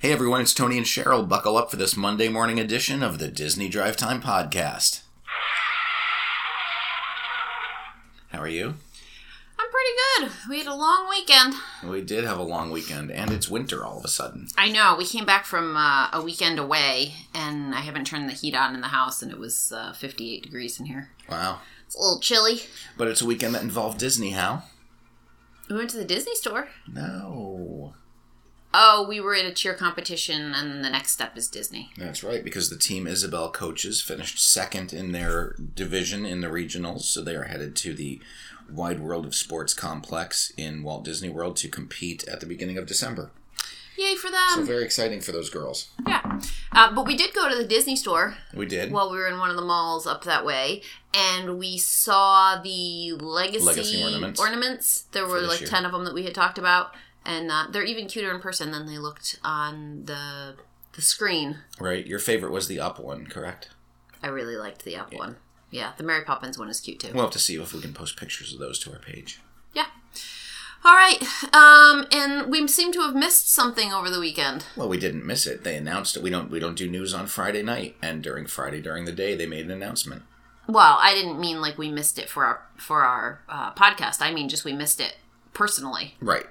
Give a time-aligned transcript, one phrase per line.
[0.00, 1.28] Hey everyone, it's Tony and Cheryl.
[1.28, 5.02] Buckle up for this Monday morning edition of the Disney Drive Time Podcast.
[8.30, 8.76] How are you?
[9.58, 10.32] I'm pretty good.
[10.48, 11.52] We had a long weekend.
[11.84, 14.48] We did have a long weekend, and it's winter all of a sudden.
[14.56, 14.94] I know.
[14.96, 18.74] We came back from uh, a weekend away, and I haven't turned the heat on
[18.74, 21.10] in the house, and it was uh, 58 degrees in here.
[21.28, 21.60] Wow.
[21.84, 22.62] It's a little chilly.
[22.96, 24.62] But it's a weekend that involved Disney, how?
[25.68, 26.68] We went to the Disney store.
[26.90, 27.92] No.
[28.72, 31.90] Oh, we were in a cheer competition, and the next step is Disney.
[31.96, 37.00] That's right, because the Team Isabel coaches finished second in their division in the regionals,
[37.02, 38.20] so they are headed to the
[38.70, 42.86] Wide World of Sports complex in Walt Disney World to compete at the beginning of
[42.86, 43.32] December.
[43.98, 44.48] Yay for them!
[44.54, 45.90] So very exciting for those girls.
[46.06, 46.40] yeah.
[46.72, 48.92] Uh, but we did go to the Disney store We did.
[48.92, 53.12] while we were in one of the malls up that way, and we saw the
[53.20, 54.40] legacy, Legacy ornaments.
[54.40, 55.02] ornaments.
[55.10, 55.68] There were like year.
[55.68, 58.70] ten of them that we had talked about, and uh, they're even cuter in person
[58.70, 60.54] than they looked on the
[60.94, 61.58] the screen.
[61.78, 62.06] right.
[62.06, 63.68] Your favorite was the up one, correct?
[64.22, 65.36] I really liked the up one.
[65.70, 67.12] Yeah, the Mary Poppins one is cute too.
[67.14, 69.40] We'll have to see if we can post pictures of those to our page.
[69.72, 69.86] yeah.
[70.84, 71.22] All right.
[71.54, 74.64] Um, and we seem to have missed something over the weekend.
[74.76, 75.62] Well, we didn't miss it.
[75.62, 76.22] They announced it.
[76.22, 76.50] We don't.
[76.50, 79.66] We don't do news on Friday night, and during Friday during the day, they made
[79.66, 80.22] an announcement.
[80.66, 84.22] Well, I didn't mean like we missed it for our for our uh, podcast.
[84.22, 85.16] I mean just we missed it
[85.52, 86.14] personally.
[86.20, 86.46] Right.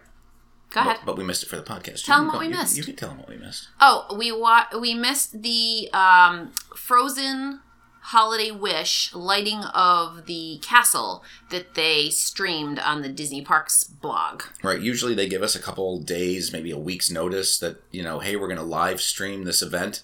[0.71, 0.97] Go ahead.
[0.99, 2.05] But, but we missed it for the podcast.
[2.05, 2.77] Tell You 'em can what go- we you- missed.
[2.77, 3.67] You can tell them what we missed.
[3.81, 7.59] Oh, we wa- we missed the um, Frozen
[8.01, 14.43] Holiday Wish lighting of the castle that they streamed on the Disney Parks blog.
[14.63, 14.79] Right.
[14.81, 18.35] Usually they give us a couple days, maybe a week's notice that you know, hey,
[18.35, 20.01] we're going to live stream this event.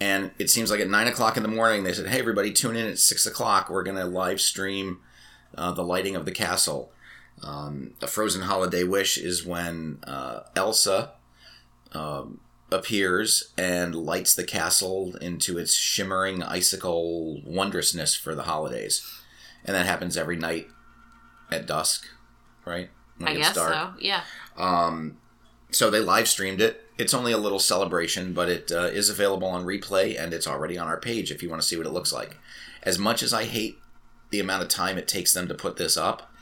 [0.00, 2.76] And it seems like at nine o'clock in the morning, they said, hey, everybody, tune
[2.76, 3.68] in at six o'clock.
[3.68, 5.00] We're going to live stream
[5.56, 6.92] uh, the lighting of the castle.
[7.42, 11.12] Um, a Frozen Holiday Wish is when uh, Elsa
[11.92, 19.06] um, appears and lights the castle into its shimmering icicle wondrousness for the holidays.
[19.64, 20.68] And that happens every night
[21.50, 22.06] at dusk,
[22.64, 22.90] right?
[23.18, 23.72] When I guess dark.
[23.72, 23.92] so.
[24.00, 24.22] Yeah.
[24.56, 25.18] Um,
[25.70, 26.84] so they live streamed it.
[26.96, 30.78] It's only a little celebration, but it uh, is available on replay and it's already
[30.78, 32.36] on our page if you want to see what it looks like.
[32.82, 33.78] As much as I hate
[34.30, 36.32] the amount of time it takes them to put this up,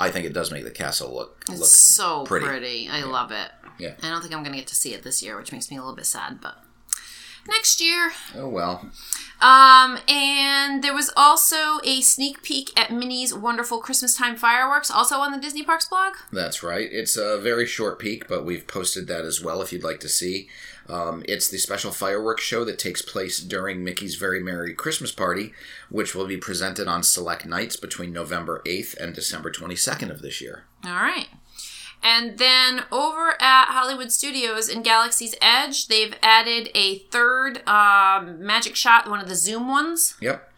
[0.00, 2.46] I think it does make the castle look It's look so pretty.
[2.46, 2.88] pretty.
[2.88, 3.50] I love it.
[3.78, 3.94] Yeah.
[4.02, 5.76] I don't think I'm going to get to see it this year, which makes me
[5.76, 6.56] a little bit sad, but
[7.48, 8.12] next year.
[8.36, 8.90] oh well.
[9.40, 15.16] Um, and there was also a sneak peek at Minnie's wonderful Christmas time fireworks, also
[15.16, 16.12] on the Disney Parks blog.
[16.30, 16.88] That's right.
[16.92, 20.08] It's a very short peek, but we've posted that as well if you'd like to
[20.10, 20.48] see.
[20.90, 25.52] Um, it's the special fireworks show that takes place during Mickey's Very Merry Christmas Party,
[25.88, 30.40] which will be presented on select nights between November 8th and December 22nd of this
[30.40, 30.64] year.
[30.84, 31.28] All right.
[32.02, 38.74] And then over at Hollywood Studios in Galaxy's Edge, they've added a third um, magic
[38.74, 40.16] shot, one of the zoom ones.
[40.20, 40.50] Yep.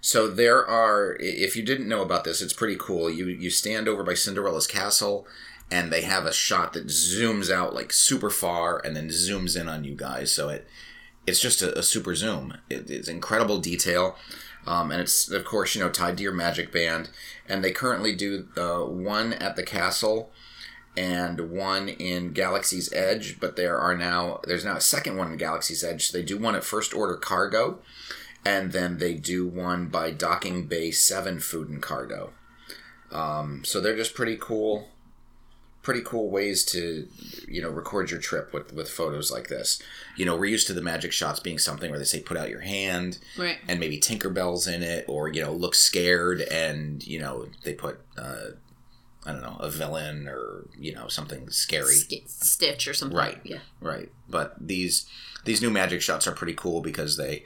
[0.00, 3.10] So there are, if you didn't know about this, it's pretty cool.
[3.10, 5.26] You you stand over by Cinderella's castle,
[5.74, 9.68] and they have a shot that zooms out like super far, and then zooms in
[9.68, 10.30] on you guys.
[10.30, 10.68] So it
[11.26, 12.58] it's just a, a super zoom.
[12.70, 14.16] It, it's incredible detail,
[14.68, 17.10] um, and it's of course you know tied to your magic band.
[17.48, 20.30] And they currently do uh, one at the castle
[20.96, 25.38] and one in Galaxy's Edge, but there are now there's now a second one in
[25.38, 26.06] Galaxy's Edge.
[26.06, 27.80] So they do one at First Order Cargo,
[28.44, 32.30] and then they do one by Docking Bay Seven Food and Cargo.
[33.10, 34.88] Um, so they're just pretty cool,
[35.84, 37.06] pretty cool ways to
[37.46, 39.80] you know record your trip with with photos like this.
[40.16, 42.48] You know we're used to the magic shots being something where they say put out
[42.50, 43.58] your hand Right.
[43.68, 48.00] and maybe Tinkerbell's in it, or you know look scared and you know they put.
[48.18, 48.56] Uh,
[49.26, 51.94] I don't know, a villain or you know something scary.
[52.26, 53.16] Stitch or something.
[53.16, 53.40] Right.
[53.42, 53.60] Yeah.
[53.80, 54.10] Right.
[54.28, 55.06] But these
[55.46, 57.44] these new magic shots are pretty cool because they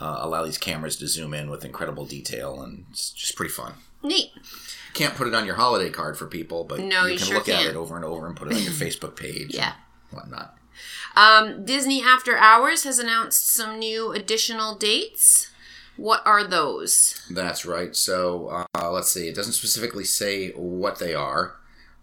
[0.00, 3.72] uh, allow these cameras to zoom in with incredible detail and it's just pretty fun.
[4.04, 4.30] Neat.
[4.96, 7.36] Can't put it on your holiday card for people, but No, you, you can sure
[7.38, 7.68] look at can't.
[7.70, 9.54] it over and over and put it on your Facebook page.
[9.54, 9.74] Yeah.
[10.10, 10.56] Whatnot.
[11.14, 15.50] Um, Disney After Hours has announced some new additional dates.
[15.96, 17.22] What are those?
[17.30, 17.96] That's right.
[17.96, 19.28] So uh, let's see.
[19.28, 21.54] It doesn't specifically say what they are,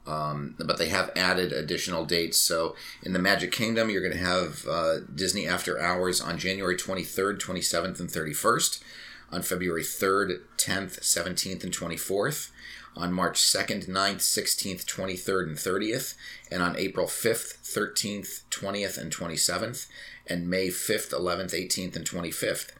[0.08, 2.38] um, but they have added additional dates.
[2.40, 6.76] So in the Magic Kingdom, you're going to have uh, Disney After Hours on January
[6.76, 8.84] 23rd, 27th, and 31st.
[9.32, 12.52] On February 3rd, 10th, 17th, and 24th.
[12.96, 16.16] On March 2nd, 9th, 16th, 23rd, and 30th,
[16.52, 19.88] and on April 5th, 13th, 20th, and 27th,
[20.28, 22.72] and May 5th, 11th, 18th, and 25th.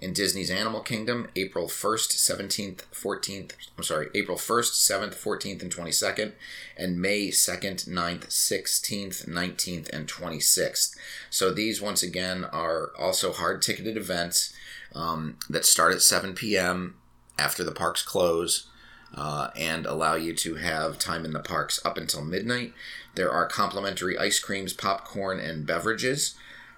[0.00, 5.72] In Disney's Animal Kingdom, April 1st, 17th, 14th, I'm sorry, April 1st, 7th, 14th, and
[5.72, 6.32] 22nd,
[6.76, 10.96] and May 2nd, 9th, 16th, 19th, and 26th.
[11.30, 14.52] So these, once again, are also hard ticketed events
[14.92, 16.96] um, that start at 7 p.m.
[17.38, 18.66] after the parks close
[19.14, 22.72] uh, and allow you to have time in the parks up until midnight.
[23.14, 26.34] There are complimentary ice creams, popcorn, and beverages.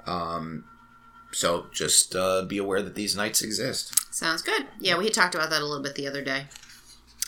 [0.06, 0.64] Um,
[1.32, 4.14] so just uh, be aware that these nights exist.
[4.14, 4.66] Sounds good.
[4.80, 6.46] Yeah, we talked about that a little bit the other day.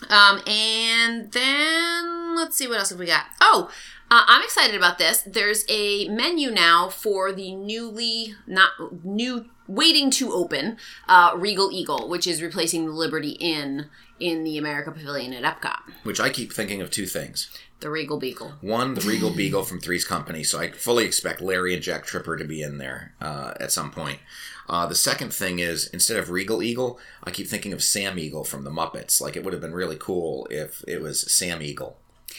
[0.09, 3.25] Um, and then let's see what else have we got.
[3.41, 3.69] Oh,
[4.09, 5.21] uh, I'm excited about this.
[5.23, 8.69] There's a menu now for the newly not
[9.03, 10.77] new waiting to open
[11.07, 13.87] uh, Regal Eagle, which is replacing the Liberty Inn
[14.19, 15.79] in the America Pavilion at Epcot.
[16.03, 17.49] Which I keep thinking of two things.
[17.79, 18.53] The Regal Beagle.
[18.61, 20.43] One, the Regal Beagle from Three's Company.
[20.43, 23.91] So I fully expect Larry and Jack Tripper to be in there uh, at some
[23.91, 24.19] point.
[24.67, 28.43] Uh, the second thing is instead of Regal Eagle, I keep thinking of Sam Eagle
[28.43, 29.21] from the Muppets.
[29.21, 31.97] Like it would have been really cool if it was Sam Eagle.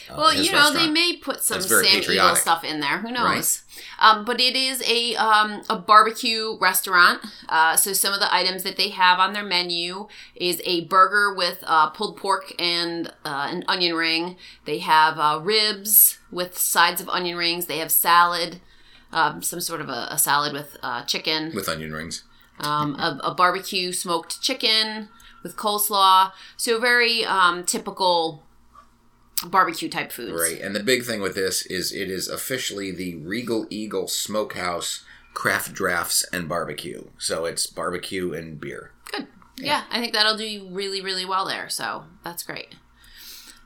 [0.09, 2.99] Uh, well, you know, they may put some Sam Eagle stuff in there.
[2.99, 3.63] Who knows?
[3.99, 7.21] Um, but it is a um, a barbecue restaurant.
[7.47, 11.33] Uh, so some of the items that they have on their menu is a burger
[11.33, 14.35] with uh, pulled pork and uh, an onion ring.
[14.65, 17.65] They have uh, ribs with sides of onion rings.
[17.67, 18.59] They have salad,
[19.11, 22.23] um, some sort of a, a salad with uh, chicken with onion rings.
[22.59, 25.09] um, a, a barbecue smoked chicken
[25.43, 26.31] with coleslaw.
[26.57, 28.43] So very um, typical
[29.45, 30.39] barbecue type foods.
[30.39, 30.61] Right.
[30.61, 35.03] And the big thing with this is it is officially the Regal Eagle Smokehouse
[35.33, 37.05] Craft Drafts and Barbecue.
[37.17, 38.91] So it's barbecue and beer.
[39.11, 39.27] Good.
[39.57, 39.83] Yeah.
[39.91, 41.69] I think that'll do really, really well there.
[41.69, 42.75] So that's great.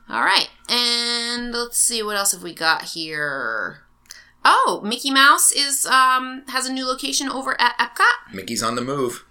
[0.08, 0.50] All right.
[0.68, 3.80] And let's see what else have we got here.
[4.44, 8.34] Oh, Mickey Mouse is um has a new location over at Epcot.
[8.34, 9.24] Mickey's on the move.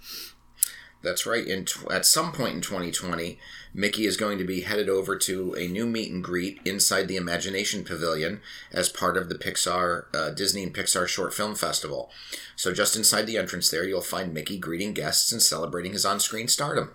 [1.03, 1.45] That's right.
[1.45, 3.37] In tw- at some point in 2020,
[3.73, 7.15] Mickey is going to be headed over to a new meet and greet inside the
[7.15, 8.39] Imagination Pavilion
[8.71, 12.11] as part of the Pixar uh, Disney and Pixar Short Film Festival.
[12.55, 16.47] So just inside the entrance there, you'll find Mickey greeting guests and celebrating his on-screen
[16.47, 16.91] stardom.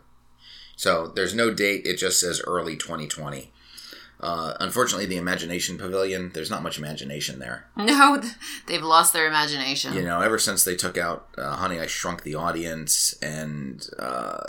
[0.76, 3.50] So there's no date; it just says early 2020.
[4.20, 7.66] Uh, unfortunately, the Imagination Pavilion, there's not much imagination there.
[7.76, 8.20] No,
[8.66, 9.94] they've lost their imagination.
[9.94, 14.40] You know, ever since they took out uh, Honey, I Shrunk the Audience, and, uh,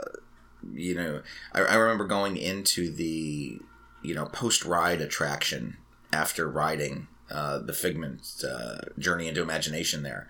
[0.74, 1.22] you know,
[1.54, 3.60] I, I remember going into the,
[4.04, 5.78] you know, post ride attraction
[6.12, 10.28] after riding uh, the Figment uh, Journey into Imagination there.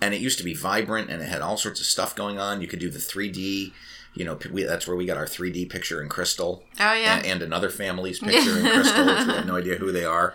[0.00, 2.60] And it used to be vibrant and it had all sorts of stuff going on.
[2.60, 3.72] You could do the 3D.
[4.14, 7.18] You know, we, that's where we got our 3D picture in crystal Oh yeah.
[7.18, 10.34] and, and another family's picture in crystal, which we have no idea who they are.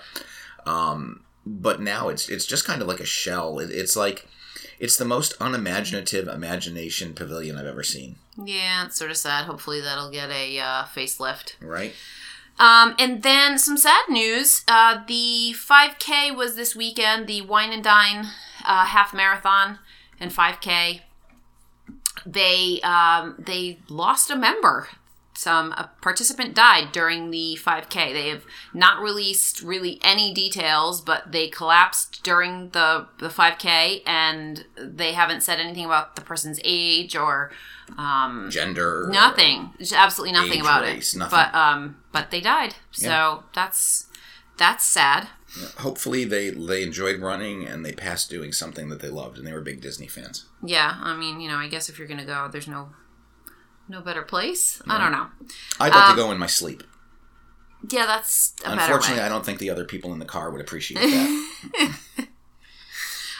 [0.65, 3.59] Um, but now it's it's just kind of like a shell.
[3.59, 4.27] It, it's like
[4.79, 8.15] it's the most unimaginative imagination pavilion I've ever seen.
[8.43, 9.45] yeah, it's sort of sad.
[9.45, 11.55] Hopefully that'll get a uh, facelift.
[11.61, 11.93] Right?
[12.57, 14.63] Um, and then some sad news.
[14.67, 18.27] Uh, the 5K was this weekend, the Wine and Dine
[18.65, 19.79] uh, half marathon
[20.19, 21.01] and 5K.
[22.25, 24.87] They um, they lost a member.
[25.37, 28.13] Some a participant died during the 5K.
[28.13, 28.43] They have
[28.73, 35.41] not released really any details, but they collapsed during the the 5K, and they haven't
[35.43, 37.51] said anything about the person's age or
[37.97, 39.07] um, Gender.
[39.11, 41.37] nothing just absolutely nothing Age, about race, it nothing.
[41.37, 43.37] but um but they died so Yeah.
[43.53, 44.07] that's
[44.57, 45.27] that's sad
[45.77, 49.53] Hopefully they they enjoyed running and they passed doing something that they loved and they
[49.53, 50.45] were big Disney fans.
[50.63, 52.89] yeah i mean you know i guess if you're gonna go there's no
[53.87, 55.27] no better place i don't know
[55.79, 56.83] I'd like Um, to go in my sleep.
[57.91, 61.95] yeah that's Unfortunately, I don't think the other people in the car would appreciate that.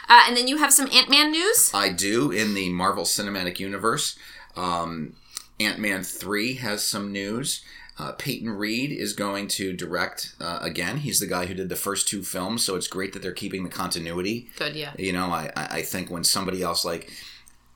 [0.09, 4.17] uh, and then you have some ant-man news I do in the Marvel Cinematic Universe.
[4.55, 5.15] Um,
[5.59, 7.63] Ant Man 3 has some news.
[7.97, 10.97] Uh, Peyton Reed is going to direct uh, again.
[10.97, 13.63] He's the guy who did the first two films, so it's great that they're keeping
[13.63, 14.49] the continuity.
[14.57, 17.09] good yeah You know, I I think when somebody else, like,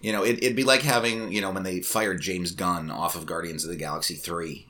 [0.01, 3.15] you know, it, it'd be like having, you know, when they fired James Gunn off
[3.15, 4.65] of Guardians of the Galaxy 3.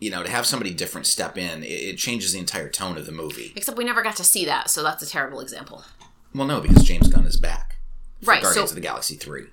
[0.00, 3.06] You know, to have somebody different step in, it, it changes the entire tone of
[3.06, 3.52] the movie.
[3.54, 5.84] except we never got to see that so that's a terrible example
[6.34, 7.76] Well, no, because James Gunn is back.
[8.20, 9.44] for right Guardians so of the Galaxy 3.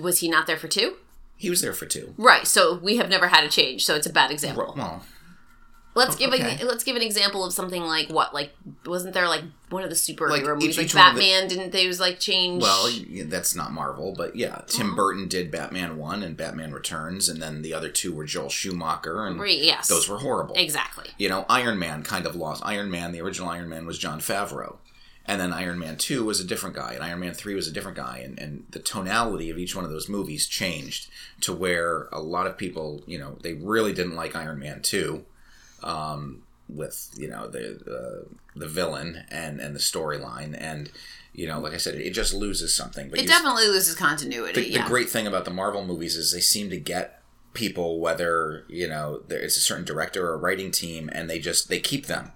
[0.00, 0.96] was he not there for two
[1.36, 2.14] He was there for two.
[2.18, 5.04] right so we have never had a change so it's a bad example Well,
[5.94, 6.58] Let's give okay.
[6.60, 8.54] a, let's give an example of something like what like
[8.86, 11.86] wasn't there like one of the superhero Like, movies like of the- Batman didn't they
[11.86, 12.90] was like change Well,
[13.26, 14.96] that's not Marvel, but yeah, Tim Uh-huh.
[14.96, 19.26] Burton did Batman One and Batman Returns, and then the other two were Joel Schumacher,
[19.26, 20.54] and Right, yes those were horrible.
[20.56, 22.62] exactly You know, Iron Man kind of lost.
[22.64, 24.76] Iron Man, the original Iron Man, was Jon Favreau,
[25.26, 27.72] and then Iron Man Two was a different guy, and Iron Man Three was a
[27.72, 31.10] different guy, and and the tonality of each one of those movies changed
[31.42, 35.26] to where a lot of people, you know, they really didn't like Iron Man Two.
[35.82, 36.42] Um,
[36.74, 40.56] with you know the uh, the villain and and the storyline.
[40.58, 40.90] And
[41.32, 44.70] you know like I said it just loses something but it definitely loses continuity the,
[44.70, 44.82] yeah.
[44.82, 47.22] the great thing about the Marvel movies is they seem to get
[47.54, 51.68] people whether you know there is a certain director or writing team and they just
[51.68, 52.32] they keep them.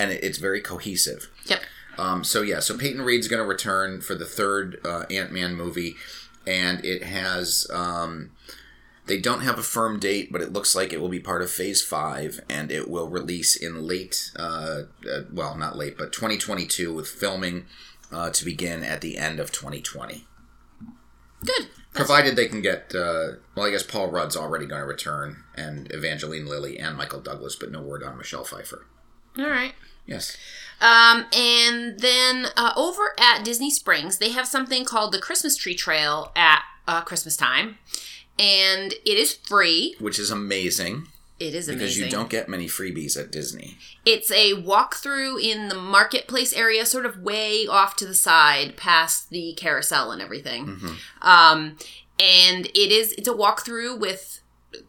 [0.00, 1.28] And it, it's very cohesive.
[1.46, 1.60] Yep.
[1.98, 5.96] Um, so yeah so Peyton Reed's going to return for the third uh, Ant-Man movie
[6.46, 8.30] and it has um,
[9.08, 11.50] they don't have a firm date but it looks like it will be part of
[11.50, 16.92] phase five and it will release in late uh, uh, well not late but 2022
[16.92, 17.66] with filming
[18.12, 20.26] uh, to begin at the end of 2020
[21.44, 25.42] good Provided they can get, uh, well, I guess Paul Rudd's already going to return,
[25.56, 28.86] and Evangeline Lilly and Michael Douglas, but no word on Michelle Pfeiffer.
[29.36, 29.72] all right
[30.08, 30.36] Yes.
[30.80, 35.74] Um, and then uh, over at Disney Springs, they have something called the Christmas Tree
[35.74, 37.76] Trail at uh, Christmas time,
[38.38, 39.96] and it is free.
[39.98, 41.08] Which is amazing
[41.40, 43.76] It is because you don't get many freebies at Disney.
[44.04, 49.30] It's a walkthrough in the marketplace area, sort of way off to the side, past
[49.30, 50.66] the carousel and everything.
[50.66, 50.94] Mm-hmm.
[51.28, 51.76] Um,
[52.20, 54.40] and it is it's a walkthrough with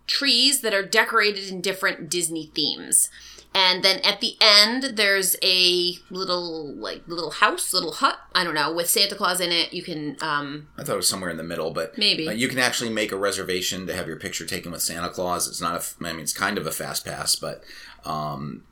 [0.07, 3.09] trees that are decorated in different Disney themes.
[3.53, 8.17] And then at the end, there's a little like little house, little hut.
[8.35, 9.73] I don't know with Santa Claus in it.
[9.73, 12.27] You can um, I thought it was somewhere in the middle, but Maybe.
[12.27, 15.47] uh, you can actually make a reservation to have your picture taken with Santa Claus.
[15.47, 17.63] It's not a, I mean, it's kind of a fast pass, but
[18.05, 18.63] um,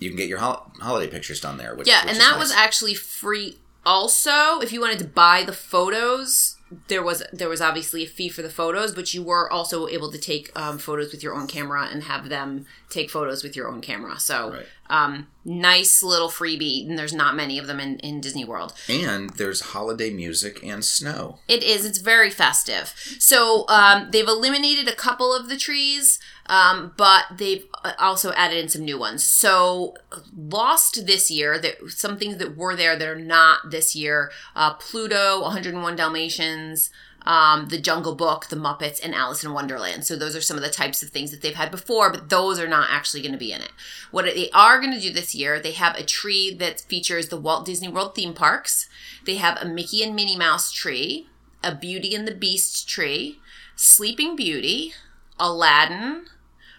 [0.00, 1.74] you can get your hol- holiday pictures done there.
[1.76, 2.40] Which, Yeah, which and that nice.
[2.40, 3.58] was actually free.
[3.84, 6.55] Also, if you wanted to buy the photos,
[6.88, 10.10] there was there was obviously a fee for the photos, but you were also able
[10.10, 13.68] to take um, photos with your own camera and have them take photos with your
[13.68, 14.18] own camera.
[14.18, 14.66] So, Right.
[14.90, 18.72] um, nice little freebie, and there's not many of them in, in Disney World.
[18.88, 21.38] and there's holiday music and snow.
[21.46, 21.84] It is.
[21.84, 22.92] It's very festive.
[23.20, 26.18] So um, they've eliminated a couple of the trees,
[26.48, 29.24] um, but they've uh, also added in some new ones.
[29.24, 29.94] So
[30.36, 31.58] lost this year.
[31.58, 34.30] That some things that were there that are not this year.
[34.54, 36.90] Uh, Pluto, 101 Dalmatians.
[37.28, 40.04] Um, the Jungle Book, The Muppets, and Alice in Wonderland.
[40.04, 42.60] So those are some of the types of things that they've had before, but those
[42.60, 43.72] are not actually going to be in it.
[44.12, 47.36] What they are going to do this year, they have a tree that features the
[47.36, 48.88] Walt Disney World theme parks.
[49.24, 51.26] They have a Mickey and Minnie Mouse tree,
[51.64, 53.40] a Beauty and the Beast tree,
[53.74, 54.92] Sleeping Beauty,
[55.40, 56.26] Aladdin,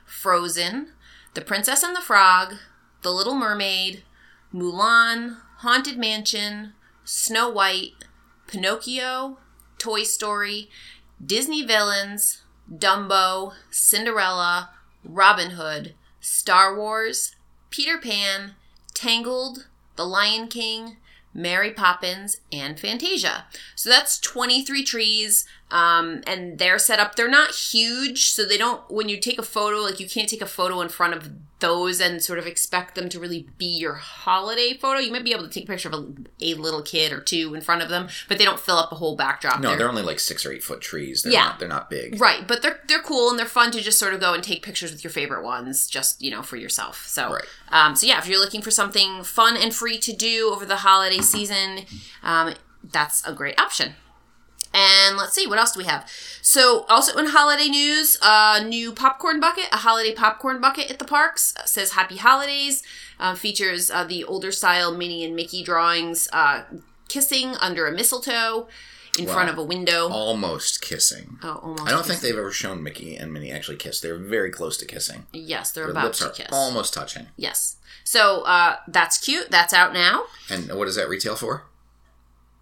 [0.07, 0.93] Frozen,
[1.35, 2.55] The Princess and the Frog,
[3.03, 4.03] The Little Mermaid,
[4.53, 6.73] Mulan, Haunted Mansion,
[7.03, 8.05] Snow White,
[8.47, 9.37] Pinocchio,
[9.77, 10.69] Toy Story,
[11.23, 12.41] Disney Villains,
[12.73, 14.71] Dumbo, Cinderella,
[15.03, 17.35] Robin Hood, Star Wars,
[17.69, 18.55] Peter Pan,
[18.93, 20.97] Tangled, The Lion King,
[21.37, 23.45] Mary Poppins, and Fantasia.
[23.75, 27.15] So that's 23 trees, um, and they're set up.
[27.15, 30.41] They're not huge, so they don't, when you take a photo, like you can't take
[30.41, 31.29] a photo in front of
[31.59, 34.99] those and sort of expect them to really be your holiday photo.
[34.99, 36.07] You might be able to take a picture of a,
[36.39, 38.95] a little kid or two in front of them, but they don't fill up a
[38.95, 39.59] whole backdrop.
[39.59, 41.23] No, They're- they're only like six or eight foot trees.
[41.23, 41.43] They're Yeah.
[41.45, 42.21] not, they're not big.
[42.21, 44.61] Right, but they're they're cool and they're fun to just sort of go and take
[44.61, 47.05] pictures with your favorite ones, just you know for yourself.
[47.07, 47.43] So, Right.
[47.69, 50.77] um, so yeah, if you're looking for something fun and free to do over the
[50.77, 51.85] holiday season,
[52.23, 53.95] um, that's a great option.
[54.77, 56.07] And let's see, what else do we have?
[56.41, 61.05] So, also in holiday news, a new popcorn bucket, a holiday popcorn bucket at the
[61.05, 62.83] parks uh, says Happy Holidays.
[63.19, 66.63] Uh, features uh, the older style Minnie and Mickey drawings uh,
[67.07, 68.67] kissing under a mistletoe
[69.17, 70.09] in front of a window.
[70.09, 71.39] Almost kissing.
[71.41, 71.87] oh, almost.
[71.87, 73.99] I don't think they've ever shown Mickey and Minnie actually kiss.
[73.99, 75.25] They're very close to kissing.
[75.33, 76.47] Yes, they're Their about lips to are kiss.
[76.51, 77.25] almost touching.
[77.35, 77.77] Yes.
[78.03, 79.49] So uh, that's cute.
[79.49, 80.25] That's out now.
[80.51, 81.63] And what does that retail for?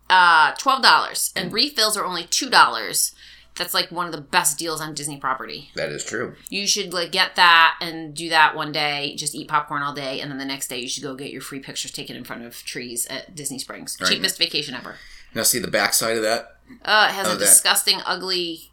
[0.10, 3.14] Uh, twelve dollars, and refills are only two dollars.
[3.56, 5.70] That's like one of the best deals on Disney property.
[5.76, 6.36] That is true.
[6.50, 9.16] You should like get that and do that one day.
[9.16, 11.42] Just eat popcorn all day, and then the next day you should go get your
[11.42, 13.98] free pictures taken in front of trees at Disney Springs.
[14.00, 14.12] Right.
[14.12, 14.96] Cheapest vacation ever.
[15.34, 16.58] Now, see the backside of that?
[16.84, 18.72] Uh, it has Oh, a that- disgusting, ugly.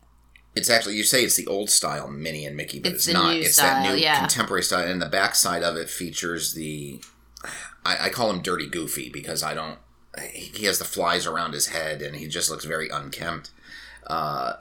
[0.55, 3.35] It's actually you say it's the old style Minnie and Mickey, but It's it's, not.
[3.37, 4.19] it's that new yeah.
[4.19, 7.01] contemporary style, and the backside of it features the.
[7.85, 9.79] I, I call him Dirty Goofy because I don't.
[10.33, 13.51] He has the flies around his head, and he just looks very unkempt.
[14.07, 14.55] Uh,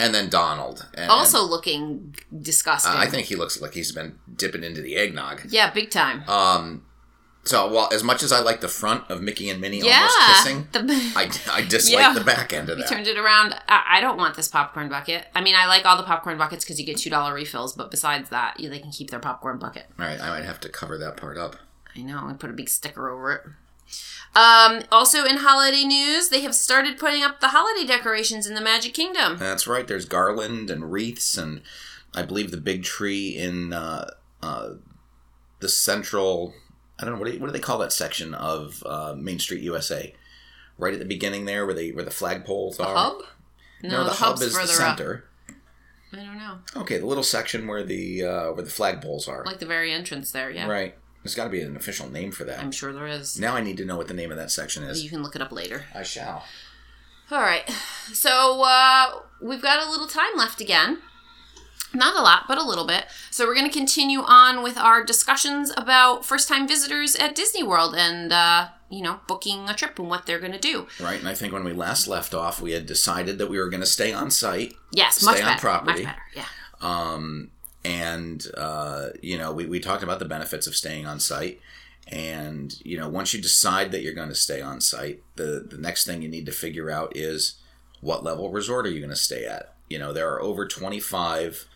[0.00, 0.86] and then Donald.
[0.94, 2.92] And, also looking disgusting.
[2.92, 5.42] uh, I think he looks like he's been dipping into the eggnog.
[5.48, 6.28] yeah, big time.
[6.28, 6.84] Um,
[7.44, 10.44] so well, as much as I like the front of Mickey and Minnie yeah, almost
[10.44, 12.12] kissing, The, I, I dislike Yeah.
[12.12, 12.88] the back end of that.
[12.88, 13.54] turned it around.
[13.66, 15.26] I, I don't want this popcorn bucket.
[15.34, 17.72] I mean, I like all the popcorn buckets because you get two dollar refills.
[17.72, 19.86] But besides that, you, they can keep their popcorn bucket.
[19.98, 21.56] All right, I might have to cover that part up.
[21.96, 22.26] I know.
[22.28, 23.42] I put a big sticker over it.
[24.34, 28.60] Um, also, in holiday news, they have started putting up the holiday decorations in the
[28.60, 29.36] Magic Kingdom.
[29.38, 29.86] That's right.
[29.86, 31.62] There's garland and wreaths, and
[32.14, 34.10] I believe the big tree in uh,
[34.42, 34.74] uh,
[35.60, 36.54] the central.
[37.00, 39.62] I don't know what do, what do they call that section of uh, Main Street,
[39.62, 40.14] USA?
[40.76, 42.94] Right at the beginning there, where they where the flagpoles The are.
[42.96, 43.22] hub?
[43.82, 44.98] No, the, hub hub's is the further up.
[44.98, 45.24] center.
[46.12, 46.58] I don't know.
[46.76, 49.44] Okay, the little section where the uh, where the flagpoles are.
[49.44, 50.50] Like the very entrance there.
[50.50, 50.94] Yeah, Right.
[51.22, 52.60] There's got to be an official name for that.
[52.60, 53.38] I'm sure there is.
[53.38, 55.02] Now I need to know what the name of that section is.
[55.02, 55.84] You can look it up later.
[55.94, 56.44] I shall.
[57.30, 57.68] All right.
[58.12, 60.98] So uh, we've got a little time left again.
[61.94, 63.06] Not a lot, but a little bit.
[63.30, 67.94] So we're going to continue on with our discussions about first-time visitors at Disney World
[67.96, 70.86] and uh, you know booking a trip and what they're going to do.
[71.00, 73.70] Right, and I think when we last left off, we had decided that we were
[73.70, 74.74] going to stay on site.
[74.92, 75.60] Yes, Stay much on better.
[75.60, 76.04] property.
[76.04, 76.22] Much better.
[76.36, 76.44] Yeah.
[76.80, 77.50] Um,
[77.88, 81.58] and uh, you know, we, we talked about the benefits of staying on site.
[82.06, 85.78] And you know, once you decide that you're going to stay on site, the the
[85.78, 87.54] next thing you need to figure out is
[88.00, 89.74] what level resort are you going to stay at.
[89.88, 91.66] You know, there are over 25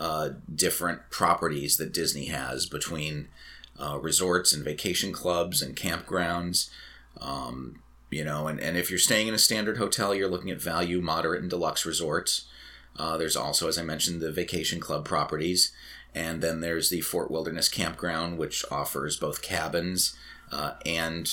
[0.00, 3.28] uh, different properties that Disney has between
[3.80, 6.68] uh, resorts and vacation clubs and campgrounds.
[7.20, 7.80] Um,
[8.10, 11.00] you know, and, and if you're staying in a standard hotel, you're looking at value,
[11.00, 12.46] moderate, and deluxe resorts.
[12.96, 15.72] Uh, there's also, as I mentioned, the vacation club properties.
[16.14, 20.16] And then there's the Fort Wilderness Campground, which offers both cabins
[20.52, 21.32] uh, and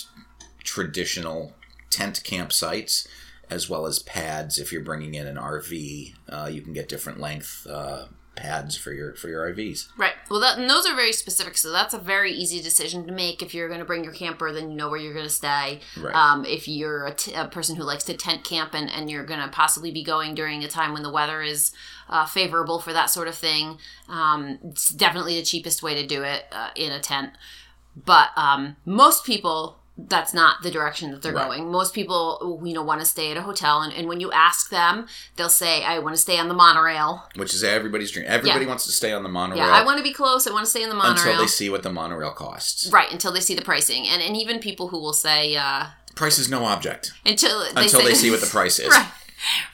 [0.63, 1.53] traditional
[1.91, 3.07] tent campsites,
[3.49, 4.57] as well as pads.
[4.57, 8.93] If you're bringing in an RV, uh, you can get different length uh, pads for
[8.93, 9.89] your for your RVs.
[9.97, 10.13] Right.
[10.29, 13.41] Well, that, and those are very specific, so that's a very easy decision to make.
[13.41, 15.81] If you're going to bring your camper, then you know where you're going to stay.
[15.97, 16.15] Right.
[16.15, 19.25] Um, if you're a, t- a person who likes to tent camp and, and you're
[19.25, 21.71] going to possibly be going during a time when the weather is
[22.09, 26.23] uh, favorable for that sort of thing, um, it's definitely the cheapest way to do
[26.23, 27.31] it uh, in a tent.
[28.05, 31.47] But um, most people, that's not the direction that they're Right.
[31.47, 31.71] going.
[31.71, 34.69] Most people, you know, want to stay at a hotel, and, and when you ask
[34.69, 35.05] them,
[35.35, 38.25] they'll say, "I want to stay on the monorail." Which is everybody's dream.
[38.27, 38.69] Everybody Yeah.
[38.69, 40.47] wants to stay on the monorail Yeah, I want to be close.
[40.47, 41.17] I want to stay in the monorail.
[41.27, 42.87] until they see what the monorail costs.
[42.91, 44.07] Right, until they see the pricing.
[44.07, 48.01] And and even people who will say uh Price is no object until they until
[48.01, 48.87] say, they see what the price is.
[48.95, 49.07] Right.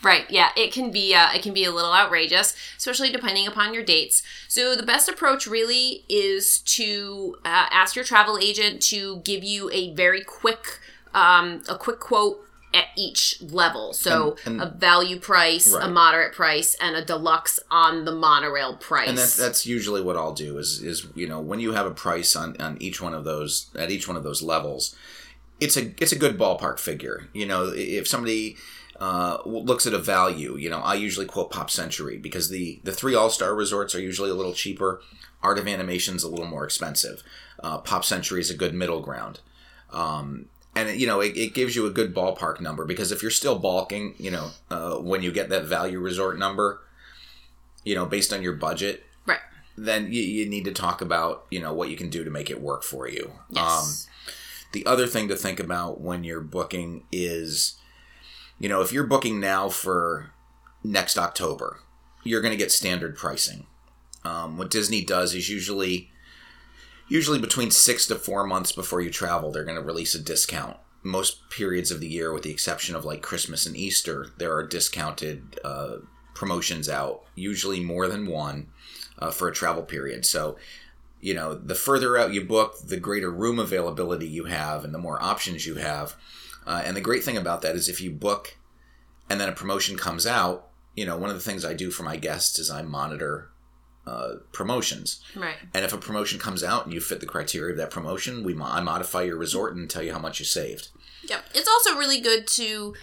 [0.04, 0.30] Right.
[0.30, 3.84] Yeah, it can be uh, it can be a little outrageous, especially depending upon your
[3.84, 4.24] dates.
[4.48, 9.70] So the best approach really is to uh, ask your travel agent to give you
[9.72, 10.80] a very quick
[11.14, 13.94] um, a quick quote at each level.
[13.94, 18.76] So And- and- a value price, a moderate price, and a deluxe on the monorail
[18.76, 19.10] price.
[19.10, 21.92] And that's that's usually what I'll do is is you know when you have a
[21.92, 24.96] price on, on each one of those at each one of those levels,
[25.60, 27.28] it's a it's a good ballpark figure.
[27.34, 28.58] You know if somebody
[29.00, 32.92] uh, looks at a value, you know I usually quote Pop Century because the the
[32.92, 35.02] three All Star resorts are usually a little cheaper.
[35.44, 37.22] Art of Animation's a little more expensive.
[37.62, 39.40] Uh, Pop Century is a good middle ground.
[39.92, 43.32] Um, and you know it, it gives you a good ballpark number because if you're
[43.32, 46.82] still balking, you know uh, when you get that value resort number,
[47.84, 49.40] you know based on your budget, right.
[49.78, 52.50] then you, you need to talk about you know what you can do to make
[52.50, 53.32] it work for you.
[53.56, 54.08] Um, Yes.
[54.74, 57.76] the other thing to think about when you're booking is,
[58.60, 60.32] you know, if you're booking now for
[60.84, 61.80] next October,
[62.24, 63.66] you're going to get standard pricing.
[64.24, 66.12] Um, what Disney does is usually,
[67.08, 70.78] usually between six to four months before you travel, they're going to release a discount.
[71.04, 74.66] Most periods of the year, with the exception of like Christmas and Easter, there are
[74.66, 75.98] discounted uh,
[76.34, 78.68] promotions out, usually more than one,
[79.20, 80.26] uh, for a travel period.
[80.26, 80.58] So
[81.20, 85.00] you know, the further out you book, the greater room availability you have and the
[85.00, 86.16] more options you have.
[86.68, 88.58] Uh, and the great thing about that is if you book
[89.30, 92.04] and then a promotion comes out, you know, one of the things I do for
[92.04, 93.50] my guests is I monitor
[94.06, 95.22] uh, promotions.
[95.36, 95.56] Right.
[95.74, 98.54] And if a promotion comes out and you fit the criteria of that promotion, we
[98.54, 100.90] mo- I modify your resort and tell you how much you saved.
[101.30, 101.46] Yep.
[101.56, 102.96] It's also really good to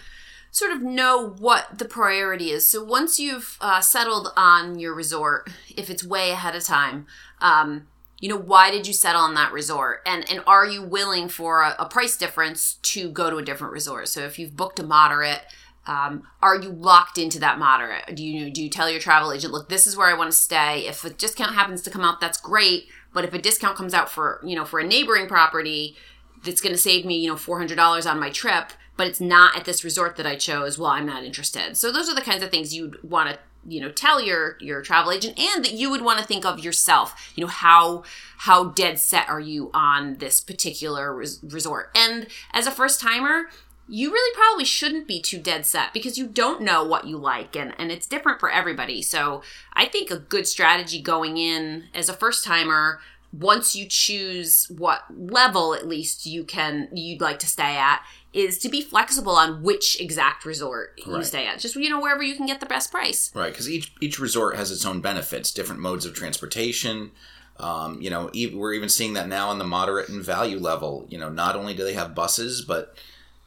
[0.51, 2.69] sort of know what the priority is.
[2.69, 7.07] So once you've uh, settled on your resort, if it's way ahead of time,
[7.39, 7.87] um,
[8.25, 11.61] you know why did you settle on that resort, and and are you willing for
[11.61, 14.07] a, a price difference to go to a different resort?
[14.07, 15.41] So if you've booked a moderate.
[15.87, 18.15] Um, are you locked into that moderate?
[18.15, 20.35] Do you do you tell your travel agent, look, this is where I want to
[20.35, 20.87] stay?
[20.87, 22.85] If a discount happens to come out, that's great.
[23.13, 25.95] But if a discount comes out for you know for a neighboring property,
[26.43, 29.21] that's going to save me, you know, four hundred dollars on my trip, but it's
[29.21, 30.79] not at this resort that I chose.
[30.79, 31.77] Well, I'm not interested.
[31.77, 34.81] So those are the kinds of things you'd want to you know tell your your
[34.81, 38.03] travel agent and that you would want to think of yourself you know how
[38.39, 43.45] how dead set are you on this particular res- resort and as a first timer
[43.87, 47.55] you really probably shouldn't be too dead set because you don't know what you like
[47.55, 49.01] and, and it's different for everybody.
[49.01, 52.99] So I think a good strategy going in as a first timer,
[53.31, 58.01] once you choose what level at least you can you'd like to stay at,
[58.35, 61.25] is to be flexible on which exact resort you Right.
[61.25, 61.59] stay at.
[61.59, 63.31] Just you know, wherever you can get the best price.
[63.33, 67.11] Right, because each each resort has its own benefits, different modes of transportation.
[67.57, 71.07] Um, you know, e- we're even seeing that now on the moderate and value level.
[71.09, 72.97] You know, not only do they have buses, but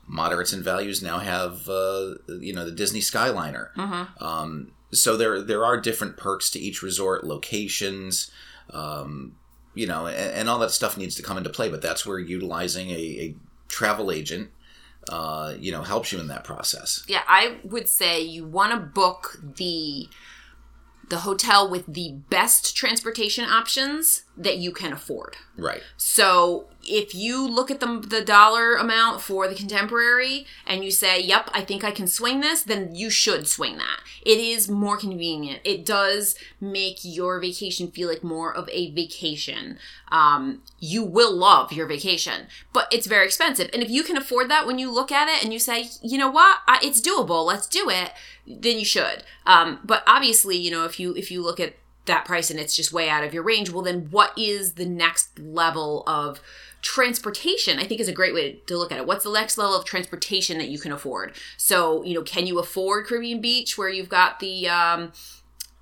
[0.06, 3.68] moderates and values now have uh, you know the Disney Skyliner.
[4.22, 8.30] Um, so there there are different perks to each resort, locations.
[8.70, 9.34] Um,
[9.74, 11.68] you know, and, and all that stuff needs to come into play.
[11.68, 13.34] But that's where utilizing a, a
[13.68, 14.48] travel agent,
[15.08, 17.04] uh, you know, helps you in that process.
[17.08, 20.08] Yeah, I would say you want to book the
[21.08, 25.36] the hotel with the best transportation options that you can afford.
[25.56, 25.82] Right.
[25.96, 31.20] So if you look at the, the dollar amount for the contemporary and you say,
[31.20, 34.00] yep, I think I can swing this, then you should swing that.
[34.24, 35.60] It is more convenient.
[35.64, 39.78] It does make your vacation feel like more of a vacation.
[40.10, 43.70] Um, you will love your vacation, but it's very expensive.
[43.72, 46.18] And if you can afford that when you look at it and you say, you
[46.18, 48.12] know what, I, it's doable, let's do it,
[48.46, 49.24] then you should.
[49.46, 51.74] Um, but obviously, you know, if you if you look at
[52.06, 54.86] that price and it's just way out of your range, well, then what is the
[54.86, 56.40] next level of
[56.82, 57.78] transportation?
[57.78, 59.06] I think is a great way to look at it.
[59.06, 61.34] What's the next level of transportation that you can afford?
[61.56, 65.12] So, you know, can you afford Caribbean Beach where you've got the um,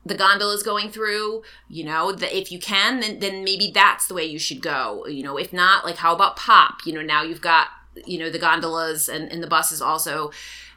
[0.05, 4.15] the gondolas going through you know the, if you can then then maybe that's the
[4.15, 7.25] way you should go you know if not like how about pop you know now
[7.25, 7.67] you've got
[8.07, 10.31] you know the gondolas and, and the buses also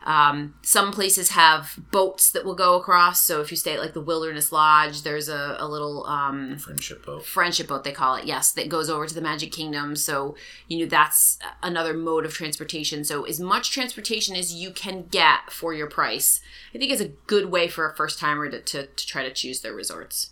[0.06, 3.22] um, some places have boats that will go across.
[3.22, 7.06] So if you stay at like the wilderness lodge there's a, a little um, Friendship
[7.06, 7.26] boat.
[7.26, 9.96] friendship boat they call it yes that goes over to the magic kingdom.
[9.96, 10.36] So
[10.68, 13.04] you know that's another mode of transportation.
[13.04, 16.42] So as much transportation as you can get for your price
[16.74, 19.32] i think is a good way for a first timer to, to, to try to
[19.32, 20.32] choose their resorts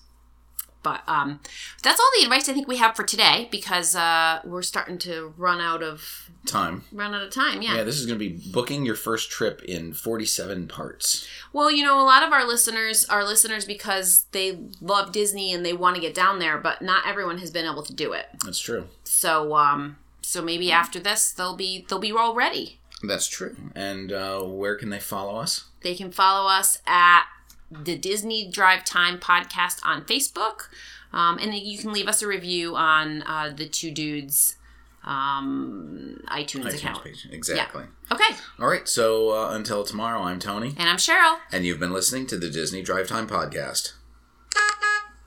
[0.88, 1.40] but um,
[1.84, 5.34] that's all the advice i think we have for today because uh, we're starting to
[5.38, 6.84] run out of Time.
[6.94, 7.76] run out of time yeah.
[7.76, 11.28] Yeah, this is going to be booking your first trip in 47 parts.
[11.52, 15.66] Well, you know, a lot of our listeners are listeners because they love Disney and
[15.66, 18.28] they want to get down there, but not everyone has been able to do it.
[18.46, 18.88] That's true.
[19.04, 22.80] So, um, so maybe after this, they'll be they'll be all ready.
[23.04, 23.56] That's true.
[23.76, 25.66] And uh, where can they follow us?
[25.82, 27.26] They can follow us at
[27.72, 30.68] the Disney Drive Time podcast on Facebook,
[31.14, 34.56] um, and then you can leave us a review on uh, the Two Dudes
[35.04, 37.04] um, iTunes, iTunes account.
[37.04, 37.28] page.
[37.32, 37.84] Exactly.
[38.12, 41.38] Okay, All right, so uh, until tomorrow, I'm Tony, and I'm Cheryl.
[41.52, 43.94] and you've been listening to the Disney Drive Time Podcast.